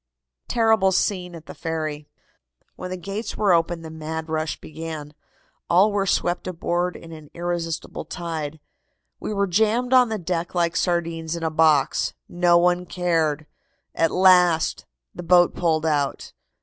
[0.47, 2.07] TERRIBLE SCENE AT THE FERRY.
[2.75, 5.13] "When the gates were opened the mad rush began.
[5.69, 8.59] All were swept aboard in an irresistible tide.
[9.19, 12.15] We were jammed on the deck like sardines in a box.
[12.27, 13.45] No one cared.
[13.93, 16.33] At last the boat pulled out.